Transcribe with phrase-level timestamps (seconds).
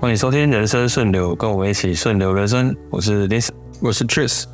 [0.00, 2.74] 欢迎收听《人生顺流》，跟我们一起顺流人生。
[2.88, 3.50] 我是 Lisa，
[3.82, 4.44] 我是 Tris。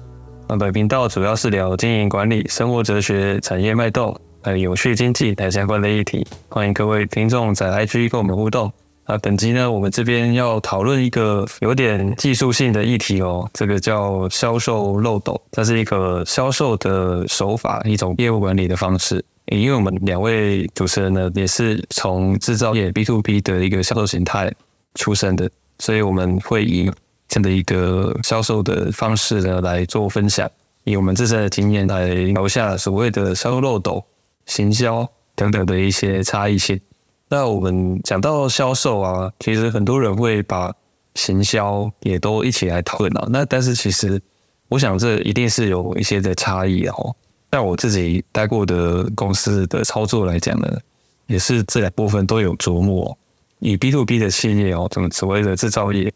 [0.49, 6.27] 那本频道主要是聊经营管理、生活哲学、产业脉动，还有有趣经济等相关的议题。
[6.49, 8.73] 欢迎各位听众在 IG 跟我们互动。
[9.07, 19.23] 那本集呢，我们这边要讨论一个有点技术性的议题哦，这个叫销售漏斗，它是一个销售的手法，一种业务管理的方式。
[19.49, 24.51] 因为我们两位主持人呢，也是从制造业 B to B 的一个销售形态
[24.95, 26.91] 出身的，所以我们会以
[27.29, 30.51] 这样的一个销售的方式呢来做分享，
[30.85, 34.05] 以我们自身的经验来聊下所谓的销售漏斗、
[34.47, 36.81] 行销等等的一些差异性。
[37.29, 40.73] 那我们讲到销售啊，其实很多人会把
[41.15, 43.27] 行销也都一起来讨论啊。
[43.31, 44.21] 那但是其实，
[44.69, 47.17] 我想这一定是有一些的差异哦。
[47.51, 50.79] 在我自己待过的公司的操作来讲呢，
[51.27, 53.17] 也是这两部分都有琢磨。
[53.65, 56.13] 以 B to B 的企业哦，怎么所谓的制造业，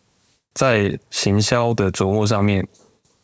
[0.52, 2.68] 在行销的琢磨上面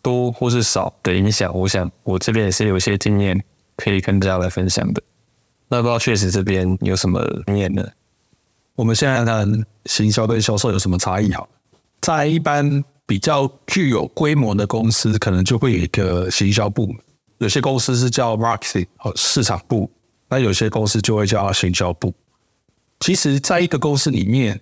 [0.01, 3.39] 多或是少的影响，我想我这边也是有一些经验
[3.77, 5.03] 可以跟大家来分享的。
[5.69, 7.87] 那不知道确实这边有什么经验呢？
[8.77, 9.47] 我们现在看
[9.85, 11.31] 行销跟销售有什么差异？
[11.35, 11.47] 好，
[12.01, 16.91] 在一般比较具有规模的公司，可能就会有一个行销部，
[17.37, 19.91] 有些公司是叫 marketing 和市场部，
[20.31, 22.15] 那有些公司就会叫行销部。
[23.05, 24.59] 其实，在一个公司里面，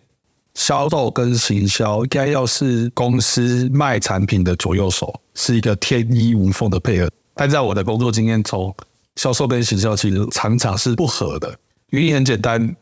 [0.55, 7.09] 销售跟行销应该要是公司卖产品的左右手，是一个天衣无缝的配合。
[7.35, 8.75] 但在我的工作经验中，
[9.15, 11.57] 销售跟行销其实常常是不合的，
[11.91, 12.75] 原因很简单，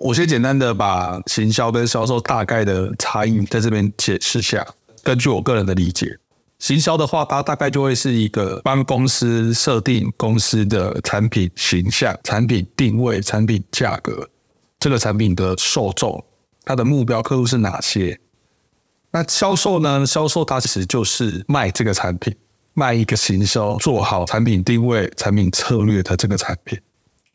[0.00, 4.66] 我先简单的把行销跟销售大概的差异在这边解释下。
[5.02, 6.18] 根据我个人的理解，
[6.58, 14.26] 行销的话，它大概就会是一个帮公司设定公司的产品形象、产品定位、产品价格，
[14.78, 16.24] 这个产品的受众，
[16.64, 18.18] 它的目标客户是哪些？
[19.10, 20.06] 那销售呢？
[20.06, 22.34] 销售它其实就是卖这个产品。
[22.78, 26.78] 卖一个行销，做好产品定位、产品策略的这个产品，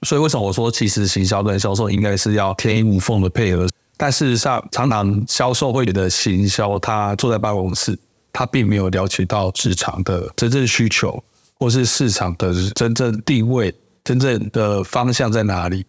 [0.04, 3.68] 所以为什么我说其实行销跟销售应该是要天衣无缝的配合？
[3.98, 7.98] 但事实上，常常销售会觉得行销他坐在办公室，
[8.32, 11.24] 他并没有了解到市场的真正需求，
[11.56, 13.74] 或是市场的真正定位、
[14.04, 15.84] 真正的方向在哪里。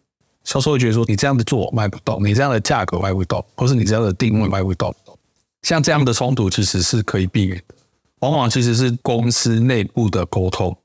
[0.44, 4.94] 销售会觉得说，你这样子做卖不动，你这样的价格卖不动，或是你这样的定位卖不动，
[5.62, 7.74] 像这样的冲突其实是可以避免的。
[8.20, 10.76] 往往其实是公司内部的沟通，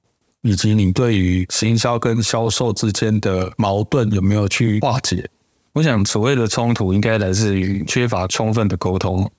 [0.41, 5.29] 以及你对于行销跟销售之间的矛盾有没有去化解？
[5.73, 9.29] 我想所谓的冲突应该来自于缺乏充分的沟通。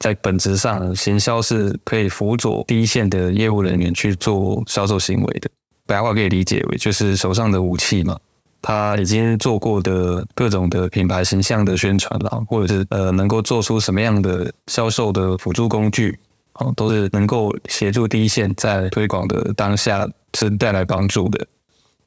[0.00, 5.48] 在本质上，行销是可以辅佐第一线的业务人员去做销售行为的。
[5.86, 8.18] 白话可以理解为就是手上的武器嘛，
[8.66, 16.18] 他已经做过的各种的品牌形象的宣传了，或者是呃能够做出什么样的销售的辅助工具。
[16.54, 20.08] 哦，都是能够协助第一线在推广的当下
[20.38, 21.44] 是带来帮助的。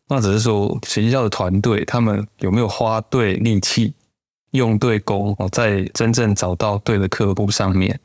[0.08, 3.94] 那只是说，行销的团队他们有没有花对力气、
[4.52, 8.00] 用对功哦，在真正找到对的客户上面，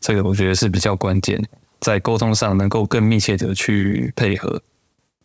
[0.00, 1.44] 这个我觉得是比较关键，
[1.80, 4.62] 在沟通上能够更密切的去配合。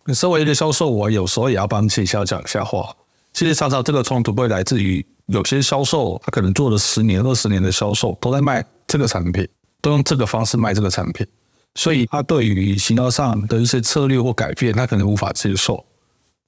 [0.08, 2.96] 你身为一个销售，我有时候也要帮行销讲一下话。
[3.34, 9.48] 其实常常这个冲突会来自于有些销售，他可能做了十年、二十年的销售，都在卖这个产品。
[9.82, 11.28] 都用这个方式卖这个产品，
[11.76, 15.86] 所以他对于行销上的一些策略或改变，他可能无法接受。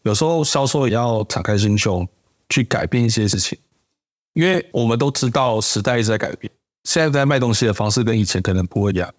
[0.01, 2.07] 有时候销售也要敞开心胸
[2.49, 3.55] 去改变一些事情，
[4.33, 6.51] 因为我们都知道时代一直在改变。
[6.85, 9.13] 现在在卖东西的方式跟以前可能不一样。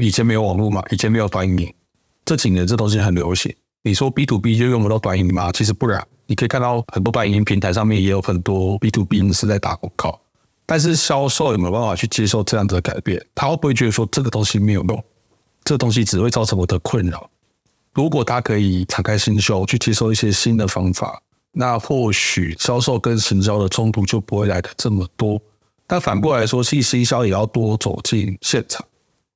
[0.00, 1.74] 以前没有网络嘛，以前没有短影音，
[2.24, 3.54] 这几年这东西很流行。
[3.82, 5.50] 你说 B to B 就用不到短影吗？
[5.52, 6.06] 其实不然。
[6.26, 10.20] 你可以看到很多短影音平台上面也有很多 B to B 是在打广告。
[10.66, 13.20] 但是销售有没有办法去接受这样的改变？
[13.34, 15.04] 他会不会觉得说这个东西没有用，
[15.64, 17.28] 这个东西只会造成我的困扰？
[17.92, 21.20] 如果他可以敞开心胸去接受一些新的方法，
[21.50, 25.40] 那或许销售跟行销的冲突就不会来的这么多。
[25.88, 28.86] 但反过来说，其实行销也要多走进现场，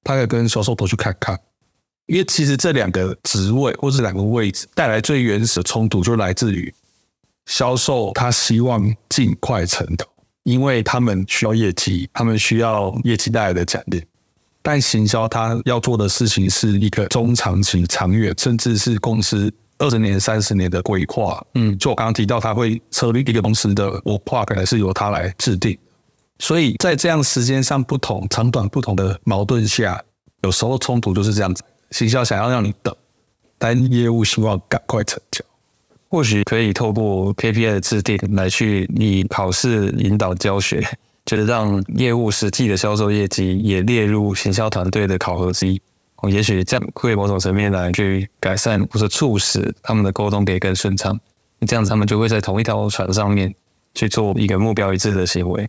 [0.05, 1.37] 他可以跟销售多去看看，
[2.07, 6.73] 因为其实这两个职位或是两个位置带来最原始的冲突，就来自于
[7.47, 10.07] 销售他希望尽快成头。
[10.43, 14.05] 因为他们需要业绩，他们需要业绩带来的奖励，
[14.61, 21.43] 但行销他要做的事情是一个中长期、长远，甚至是公司二十年、三十年的规划。
[21.55, 25.79] 嗯，就我刚刚提到，他会策略一个公司的文化，可能是由他来制定。
[26.41, 29.99] 所以在这样时间上不同、长短不同的矛盾下，
[30.43, 31.63] 有时候冲突就是这样子。
[31.95, 32.93] 行销想要让你等，
[33.57, 35.45] 但业务希望赶快成交。
[36.09, 40.85] 或许可以透过 KPI 的制定来去以考试引导教学，
[41.25, 45.81] 就是让业务实际的销售业绩也列入行销团队的考核之一。
[46.17, 51.19] 哦，也许这样会某种层面来去改善或者促使他们的沟通可以更顺畅。
[51.65, 53.55] 这样子他们就会在同一条船上面
[53.95, 55.69] 去做一个目标一致的行为。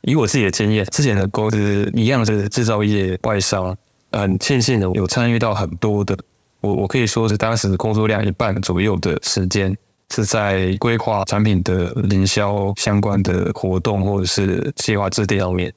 [0.00, 3.76] 以我自己的经验，之前的公司一样是制造业外商，
[4.18, 6.16] 很庆幸的有参与到很多的。
[6.60, 9.76] 我我可以说是当时工作量一半左右的时间
[10.10, 15.72] 是在规划产品的营销相关的活动或者是计划制定上面。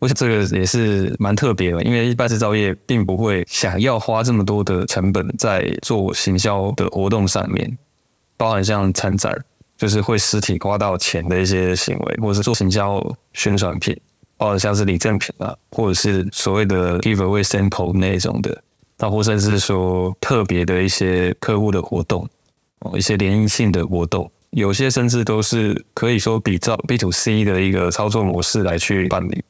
[0.00, 7.76] 我想这个也是蛮特别的，因为一般制造业并不会想要花这么多的成本在做行销的活动上面，
[8.36, 9.36] 包含像参展，
[9.76, 13.98] 就是会实体花到钱的一些行为，或者是做行销宣传品，
[14.38, 18.62] 包含像是礼赠品啊，或者是所谓的 giveaway sample 那种的。
[19.00, 22.28] 那或甚至说特别的一些客户的活动，
[22.80, 29.44] 哦，一些联谊性的活动，有些甚至都是可以说比照 B to C 的一个操作模式来去办理，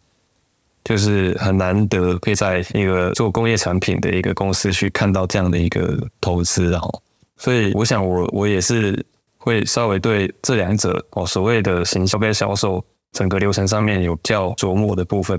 [0.85, 7.03] 就是很难得可以在一个做工业产品的一个公司去看到这样的一个投资，然后，
[7.39, 9.03] 所以我想我我也是
[9.39, 15.39] 会稍微对这两者哦，所谓的行销跟销售整个流程上面有较琢磨的部分。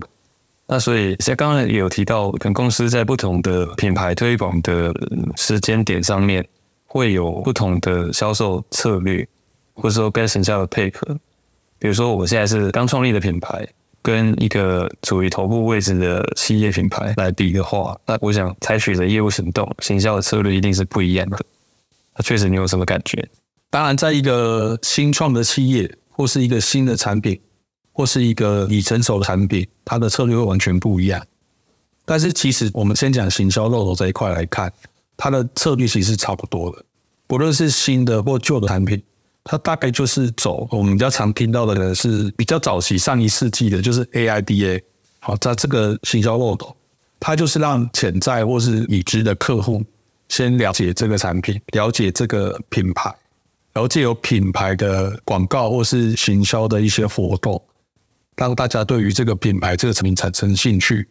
[0.72, 4.94] 那所以，像刚才也有提到，可能公司在不同的品牌推广的
[5.36, 6.48] 时间点上面，
[6.86, 9.28] 会有不同的销售策略，
[9.74, 11.18] 或者说跟行销的配合。
[11.80, 13.68] 比如说，我现在是刚创立的品牌，
[14.04, 21.40] 跟一个处于头部位置的企业品牌来比的话，那我想采取的业务行动、行销的策略一定是不一样的。
[22.16, 23.28] 那确实，你有什么感觉？
[23.72, 27.40] 当然，在一个新创的企业或是一个新的产品。
[28.00, 31.22] 或是一个已成熟的产品，它的策略会完全不一样。
[32.06, 34.72] 但是，其实我们先讲行销漏斗这一块来看，
[35.18, 36.82] 它的策略其实是差不多的。
[37.28, 39.04] 不论是新的或旧的产品，
[39.44, 44.82] 它大概就是走我们比较常听到的，呢是比较早期上一世纪的，就是 AIDA。
[45.20, 46.74] 好，在这个行销漏斗，
[47.20, 49.84] 它就是让潜在或是已知的客户
[50.30, 53.14] 先了解这个产品，了解这个品牌，
[53.74, 57.62] 然后借由品牌的广告或是行销的一些活动。
[58.40, 61.10] 让大家对于这个品牌、这个产品产生兴趣，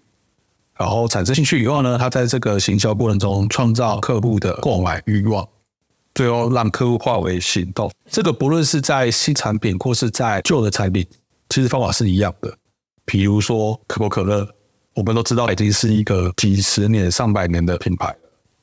[0.79, 5.47] 然后产生兴趣以后呢，他在这个行销过程中创造客户的购买欲望，
[6.15, 7.93] 最后让客户化为行动。
[8.11, 11.07] 这个不论是在新产品或是在旧的产品，
[11.51, 12.57] 其实方法是一样的。
[13.05, 14.49] 比如说可口可乐，
[14.95, 18.17] 我们都知道已经是一个几十年、上百年的品牌。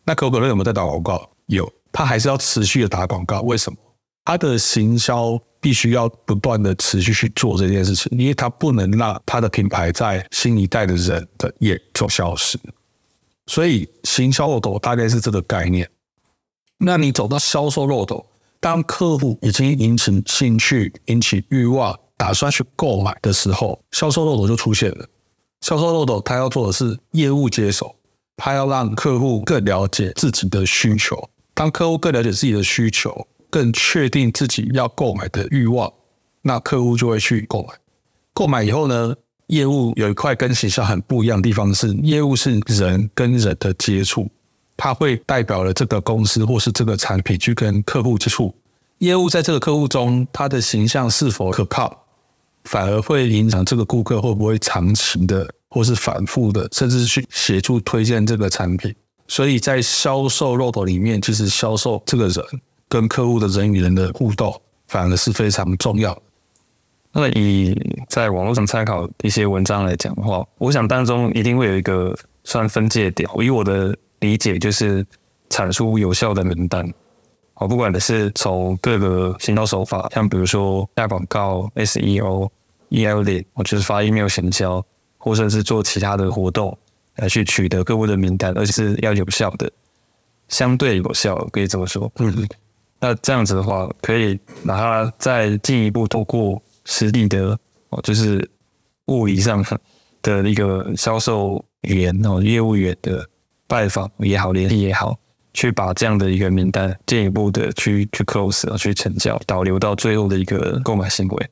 [0.04, 1.30] 那可口可乐有没有在打广告？
[1.46, 3.42] 有，它还是要持续的打广告。
[3.42, 3.78] 为什么？
[4.26, 5.40] 它的行销。
[5.62, 12.60] 必须要不断的持续去做这件事情，因为它不能让它的品牌在新一代的人的眼中消失。
[13.48, 15.90] 所以行销漏斗大概是这个概念。
[16.78, 18.24] 那你走到销售漏斗，
[18.60, 25.10] 当客户已经引起兴趣、引起欲望，打算去购买的时候，销售漏斗就出现了。
[25.62, 27.96] 销售漏斗他要做的是业务接手，
[28.38, 31.28] 他要让客户更了解自己的需求。
[31.56, 35.90] 当客户更了解自己的需求，更确定自己要购买的欲望，
[36.42, 37.70] 那客户就会去购买。
[38.34, 39.16] 购买以后呢，
[39.48, 44.30] 业务有一块跟形象很不一样的地方是，业务是人跟人的接触，
[44.76, 48.54] 它会代表了这个公司或是这个产品去跟客户接触。
[48.98, 51.98] 业务在这个客户中，他的形象是否可靠，
[52.66, 58.94] 反而会影响这个顾客会不会长期的或是反复的，甚至去协助推荐这个产品。
[59.30, 62.44] 所以在销售漏斗里面，其实销售这个人。
[62.88, 66.22] 跟客户的人与人的互动，反而是非常重要的。
[67.18, 67.74] 那以
[68.10, 72.14] 在网络上参考一些文章来讲的话，我想当中一定会有一个
[72.44, 73.30] 算分界点。
[73.38, 75.06] 以我的理解，就是
[75.50, 76.86] 产出有效的名单。
[77.54, 82.50] 哦，不管的是从各个行销手法，像比如说下广告、SEO、
[82.90, 83.24] Email，
[83.54, 84.86] 或就是发 email 行销，
[85.18, 86.78] 或者是做其他的活动
[87.16, 89.72] 来去取得客户的名单，而且是要有效的，
[90.50, 92.12] 相对有效，可以这么说。
[92.18, 92.46] 嗯。
[93.06, 94.36] 那这样子的话，可以
[94.66, 97.56] 把它再进一步透过实地的
[97.90, 98.50] 哦，就是
[99.06, 99.64] 物理上
[100.24, 103.24] 的一个销售员哦，业务员的
[103.68, 105.16] 拜访也好，联系也好，
[105.54, 111.50] 去把这样的一个名单进一步的去去 close 去成交，导流到最后的一个购买行为。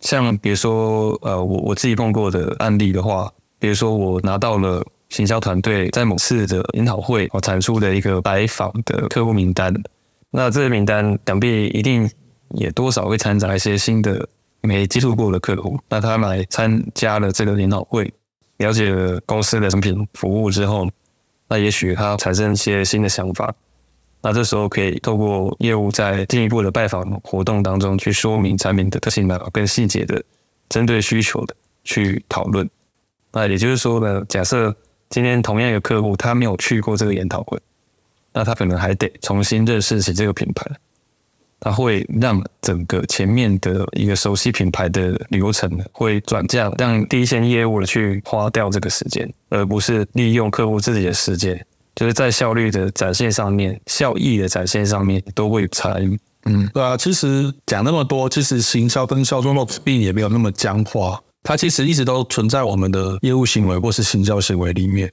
[0.00, 9.70] 像比如说呃，我我自己碰过的案例的话，比如说我拿到了行销团队在某次的研讨会哦产出的一个拜访的客户名单。
[10.36, 12.10] 那这个名单，想必一定
[12.50, 14.28] 也多少会掺杂一些新的
[14.62, 15.78] 没接触过的客户。
[15.88, 18.12] 那他来参加了这个研讨会，
[18.56, 20.88] 了解了公司的产品服务之后，
[21.46, 23.54] 那也许他产生一些新的想法。
[24.22, 30.20] 那这时候可以透过业务在进一步的拜访活动当中去说明产品的特性，更细节的
[30.68, 32.68] 针对需求的去讨论。
[33.30, 34.74] 那也就是说呢，假设
[35.10, 37.56] 今天同样一个客户他没有去过这个研讨会，
[38.34, 40.66] 那他可能还得重新认识起这个品牌。
[41.60, 51.58] 他会让整个前面的一个熟悉品牌的流程，会转嫁让第一线业务的去花掉这个时间，而不是利用客户自己的时间。
[51.94, 55.96] 就是在效率的展现上面，效益的展现上面都会有差。
[56.44, 65.10] 嗯，对啊，其实讲那么多，其实行销跟销售逻辑并也没有那么僵化，它其实一直都存在我们的业务行为或是行销行为里面。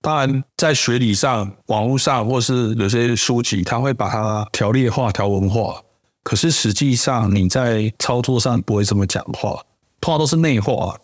[0.00, 5.82] 当然，在学理上、网络上或是有些书籍，它会把它条列化、条文化。
[6.22, 9.64] 可是实际上你在操作上不会这么讲话，
[10.00, 10.98] 通常都是内化。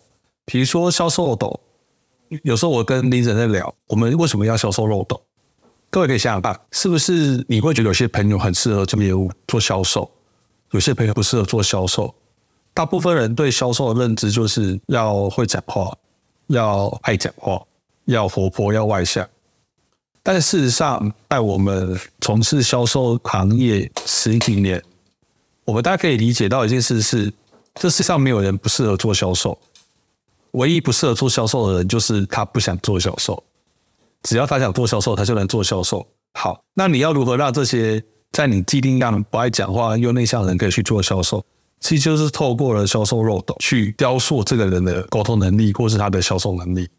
[0.45, 1.59] 比如说销售漏斗。
[2.43, 5.21] 有时候我跟林人在聊，我们为什么要销售漏斗？
[5.91, 10.09] 各位可以想想看，是不是你会觉得有些朋友很适合做业务、做销售，
[10.71, 12.13] 有些朋友不适合做销售？
[12.73, 15.95] 大部分人对销售的认知就是要会讲话，
[16.47, 17.61] 要爱讲话，
[18.05, 19.27] 要活泼，要外向。
[20.23, 24.81] 但事实上，在我们从事销售行业十几年，
[25.65, 27.31] 我们大家可以理解到一件事是：
[27.75, 29.57] 这世上没有人不适合做销售。
[30.51, 33.43] 唯一不适合做销售的人，就是他不想做销售。
[34.23, 36.07] 只要他想做销售，他就能做销售。
[36.33, 41.43] 好，那你要如何让这些在你既定量不爱讲话又内向的人可以去做销售？
[41.81, 46.89] 其实就是透过了销售漏斗去雕塑这个人的沟通能力，或是他的销售能力。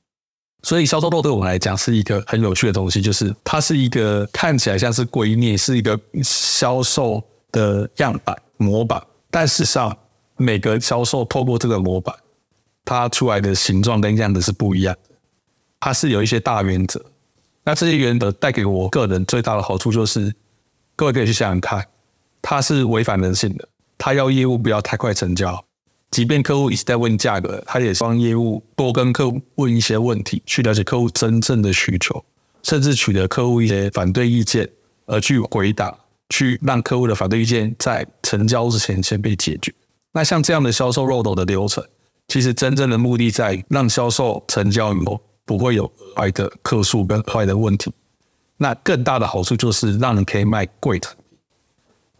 [0.63, 7.23] 所以，销售漏对我们来讲是一个很有趣的东西，就是它是一个看起来像是圭臬，是一个销售
[7.53, 9.97] 的样板模板，但事实上，
[10.37, 12.15] 每个销售透过这个模板。
[12.85, 15.15] 它出来的形状跟样子是不一样的，
[15.81, 17.05] 它是有一些大原则。
[17.65, 20.33] 那这些原则带给我个人最大的好处就是，
[20.95, 21.85] 各位可以去想想看，
[22.41, 23.69] 它是违反人性的。
[23.99, 25.65] 他要业务不要太快成交，
[26.17, 32.25] 即便客户一直在问价格，他也希望业务多跟客户问一些问题，去了解客户真正的需求，
[32.63, 34.67] 甚至取得客户一些反对意见，
[35.05, 35.95] 而去回答，
[36.31, 39.71] 去让客户的反对意见在成交之前先被解决。
[40.13, 41.85] 那像这样的销售漏斗的流程。
[42.29, 47.93] 其实真正的目的在让销售成交以后不会有额外的客诉跟额外的问题。
[48.57, 51.07] 那更大的好处就是让你可以卖贵的。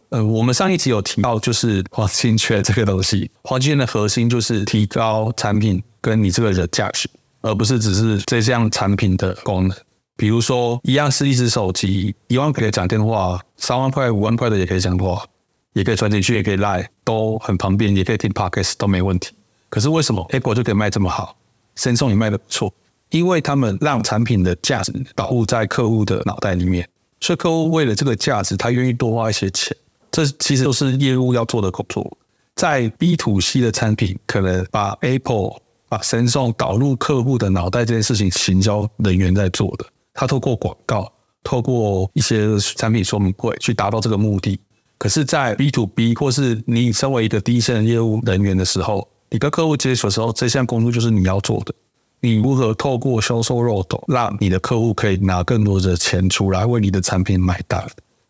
[0.09, 7.09] 呃，我们上一集有提到就是黄金圈这个东西， 黄金圈的核心就是提高产品跟你这个人的价值，
[7.41, 9.77] 而不是只是这项产品的功能。
[10.15, 15.23] 比如说，一样是一只手机，一万块可以讲电话，三万块、五万块的也可以讲话，
[15.73, 19.33] 也可以传进去，也可以拉都很方便，也可以听 Podcast 都没问题。
[19.69, 21.35] 可是为什么 Apple 就可以卖这么好
[21.75, 22.73] ，Samsung 也卖得不错？
[23.09, 26.87] 因为他们让产品的价值保护在客户的脑袋里面，
[27.19, 29.75] 所以客户为了这个价值，他愿意多花一些钱。
[30.11, 32.17] 这其实都是业务要做的工作。
[32.55, 35.51] 在 B to C 的产品，可能把 Apple、
[35.87, 39.85] 把 Samsung 导入客户的脑袋这件事情，行销人员在做的。
[40.13, 41.11] 他透过广告，
[41.43, 44.59] 透过一些产品说明会去达到这个目的。
[44.97, 51.73] 可是，在 B to B 或是你身为一个第一线的业务人员的时候，你跟客户接触的时候，这项工作就是你要做的。
[52.19, 57.87] 你如何透过销售漏斗，让你的客户可以拿更多的钱出来为你的产品买单？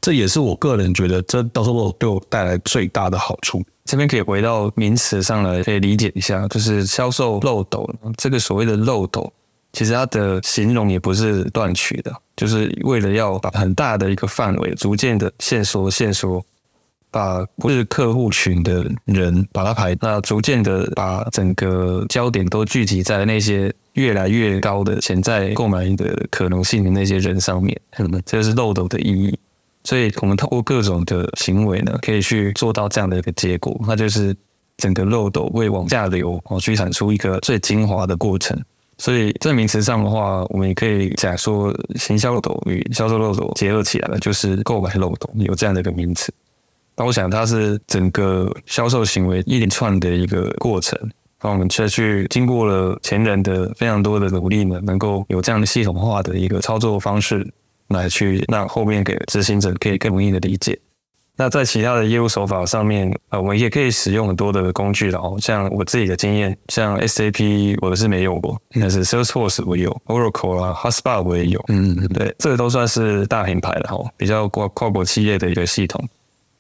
[0.08, 3.62] 这也是我个人觉得，这销售漏斗对我带来最大的好处。
[3.84, 7.86] 这边可以回到名词上来，可以理解一下，就是销售漏斗。
[8.16, 9.30] 这个所谓的漏斗，
[9.74, 16.42] 其实它的形容也不是断取的，就是为了要把很大的一个范围逐渐的线索线索。
[17.10, 27.78] 把不是客户群的人把它排，那逐渐的把整个焦点都聚集在那些越来越高的潜在购买的可能性的那些人上面，
[28.26, 29.40] 这是漏斗的意义。
[29.88, 34.36] 所以我们透过各种的行为呢，可以去做到这样的一个结果，那就是
[34.76, 38.62] 整个漏斗会往下流，哦，去产出一个最精华的过程。
[38.98, 46.34] 所以在名词上的话，我们也可以讲说，行销漏斗与销售漏斗结合起来的，就是购买漏斗，有这样的一个名词。
[46.98, 51.00] 那我想，它是整个销售行为一连串的一个过程，
[51.42, 57.48] 那我们却去经过了前人的非常多的努力呢，能够有这样的系统化的一个操作方式，
[57.90, 60.78] 来去让后面给执行者可以更容易的理解。
[61.40, 65.38] 那在其他的业务手法上面，呃，我们也可以使用很多的工具了哦。
[65.40, 71.64] 像我自己的经验，像 SAP 我是没用过，但是 Salesforce 我有，Oracle 啊，HubSpot 我也有。
[71.68, 76.04] 嗯嗯，对，这个都算是大品牌了哈，比较跨跨国企业的一个系统。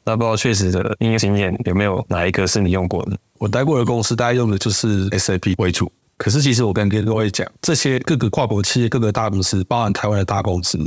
[0.06, 3.18] 那不知道确实的应用经验有没有哪一个是你用过的？
[3.40, 5.92] 我待过的公司，大概用的就是 SAP 为主。
[6.18, 10.78] 可是其实我跟各位讲，这些各个跨国企业、各个大公司，包含台湾的大公司，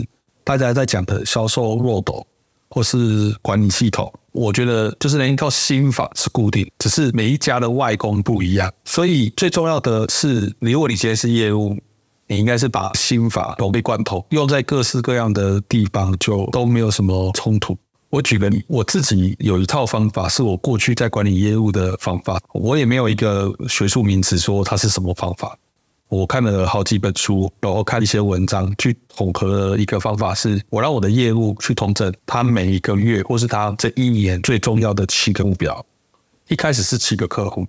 [0.45, 2.27] 大家在讲的销售漏斗
[2.69, 8.73] 或是管理系统，我觉得就是那一套心法是固定，只是每一家的外功不一样。
[8.85, 11.77] 所以最重要的是，如果你今天是业务，
[12.29, 17.77] 你应该是把心法融会贯通，用在各式各样的地方，就都没有什么冲突。
[18.09, 25.57] 我举个例，我自己有一套方法，是我过去在管理业务的方法，我也没有一个学术名词说它是什么方法。
[26.11, 35.87] 我看了好几本书，然后看一些文章，去统合了一个方法是，我让我的业务去统整他每一个月或是他这一年最重要的七个目标。
[36.49, 37.65] 一开始是七个客户，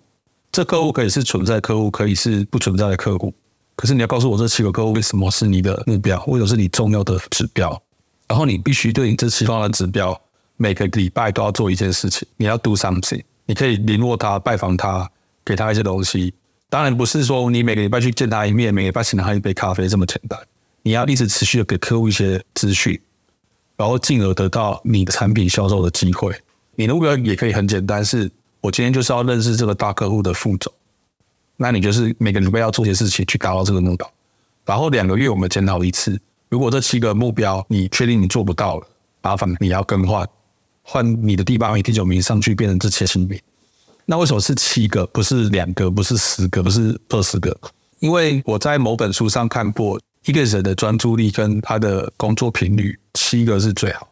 [0.52, 3.32] 这客户可以是存在客户，可以是不存在的客户。
[3.76, 7.80] 可是你要告诉我，这七个客户为什么是你的目标，或者是你重要的指标？
[8.28, 10.20] 然后你必须对你这七方的指标，
[10.58, 13.22] 每个礼拜都要做一件事情，你要 do something。
[13.46, 15.08] 你可以联络他，拜访他，
[15.46, 16.34] 给他一些东西。
[16.72, 20.40] 当然不是说你每个礼拜去见他一面，每个礼拜请他一杯咖啡这么简单。
[20.84, 22.98] 你要一直持续的给客户一些资讯，
[23.76, 26.34] 然后进而得到你的产品销售的机会。
[26.76, 30.72] 你的目标也可以很简单，是我今天就是要认识这个大客户的副总。
[31.58, 34.10] 那你就是每个礼拜要做些事情去达到这个目标。
[34.66, 38.88] 然后两个月我们检讨一次，如果这七个目标你确定你做不到了，
[39.22, 40.26] 麻烦你要更换，
[40.84, 43.38] 换你的第八名、第九名上去变成这七名。
[44.12, 47.58] 那为什么是七个，不是两个，不是十个，不是二十个？
[48.00, 54.10] 因为我在某本书上看过，一个人的专注力跟他的工作频率，七个是最好。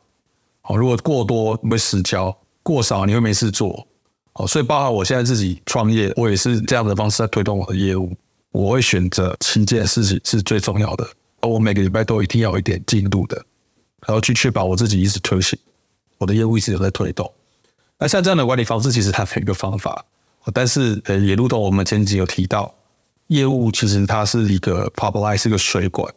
[0.61, 3.85] 好，如果过多你会失焦，过少你会没事做。
[4.31, 8.15] 好，所以包括我现在自己创业，我也是这样的方式在推动我的业务。
[8.51, 11.05] 我会选择七件事情是最重要的，
[11.41, 13.35] 而我每个礼拜都一定要有一点进度的，
[14.07, 15.59] 然后去确保我自己一直推行，
[16.19, 17.29] 我的业务一直有在推动。
[18.01, 20.05] 那像这样的管理方式，其实它有一个方法，
[20.53, 22.73] 但是呃，也如同我们前几有提到，
[23.27, 26.11] 业务其实它是一个 pipeline，是个水管。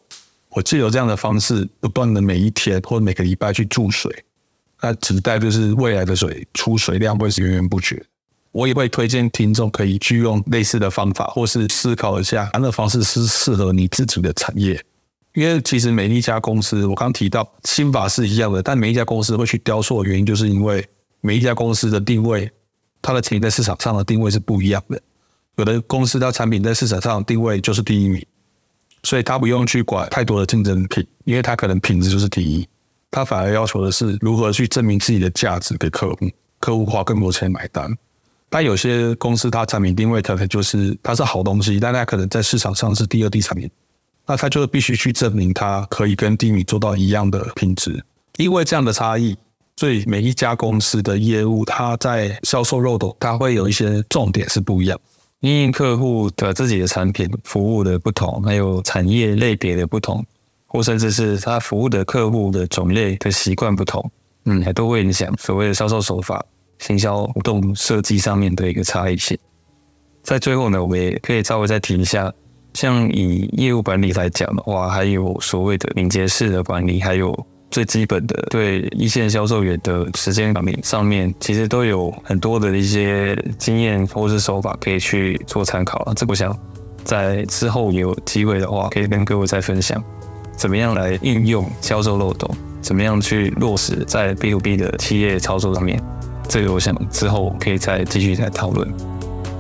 [0.51, 4.25] 我借由这样的方式，不断的每一天或每个礼拜去注水，
[4.81, 8.01] 那只待就是未来的水出水量会是源源不绝。
[8.53, 14.81] 我也会推荐听众可以去用类似的方法，或是思考一下，哪个方式是适合你自己的产业。
[15.35, 20.87] 因为其实每一家公司，我刚提到心法是一样的，但每一家公司会去雕塑的原因，就是因为。
[21.23, 22.51] 每一家公司的定位，
[23.01, 25.01] 它的产品在市场上的定位是不一样的。
[25.57, 28.27] 有的公司它产品在市场上的定位就是第一名，
[29.05, 32.69] 所以它不用去管太多的竞争品，因为它可能品质就是第一。
[33.11, 37.97] 它反而要求的是如何去证明自己的价值给客户，客户花更多钱买单。
[38.51, 43.71] 但有些公司它产品定位可能就是它是好东西，但它可能在市场上是第二、第三名，
[44.27, 48.05] 那它就必须去证明它可以跟第一名做到一样的品质，
[48.39, 49.37] 因为这样的差异。
[49.77, 54.99] 所以每一家公司的业务，它在销售漏斗，它会有一些重点是不一样。
[55.41, 60.25] 因为客户的自己的产品服务的不同，还有产业类别的不同，
[60.67, 64.09] 或甚至是他服务的客户的种类的习惯不同，
[64.45, 66.45] 嗯，还都会影响所谓的销售手法、
[66.79, 69.37] 行销活动设计上面的一个差异性。
[70.23, 72.33] 在最后呢，我们也可以稍微再提一下，
[72.75, 77.35] 像以业务管理来讲的话，还有所谓的敏捷式的管理，还有。
[77.73, 86.13] 最基本的对一线销售员的时间管理上面，其实都有很多的一些经验或是手法可以去做参考。
[86.15, 86.57] 这我想
[87.03, 90.01] 在之后有机会的话，可以跟各位再分享，
[90.55, 92.49] 怎么样来应用销售漏洞，
[92.83, 96.01] 怎么样去落实在 B to B 的企业操作上面。
[96.47, 99.12] 这个我想之后可以再继续再讨论。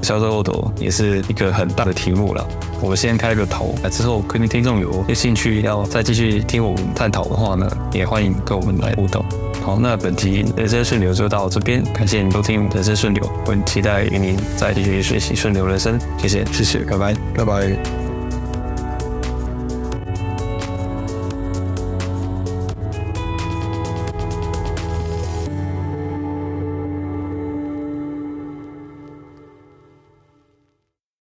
[0.03, 2.47] 销售漏斗也是一个很大的题目了。
[2.81, 9.25] 我们先开个头，那之后可能听众有有兴趣要再继续听我们探讨的话呢，也欢迎跟我们来互动。
[9.63, 15.97] 好，那本集人生顺流就到这边，感谢您收听人生顺流，我很期待与您再继续学习顺流人生。
[16.19, 18.02] 谢谢，谢谢，拜拜，拜拜。